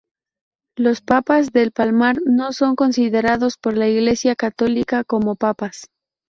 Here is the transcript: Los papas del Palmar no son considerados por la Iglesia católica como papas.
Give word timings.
Los 0.75 0.99
papas 1.01 1.51
del 1.51 1.71
Palmar 1.71 2.17
no 2.25 2.53
son 2.53 2.75
considerados 2.75 3.59
por 3.59 3.77
la 3.77 3.87
Iglesia 3.87 4.35
católica 4.35 5.03
como 5.03 5.35
papas. 5.35 5.89